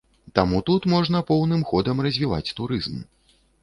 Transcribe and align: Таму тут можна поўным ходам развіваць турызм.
Таму 0.37 0.61
тут 0.69 0.87
можна 0.93 1.23
поўным 1.29 1.61
ходам 1.71 2.05
развіваць 2.09 2.45
турызм. 2.61 3.03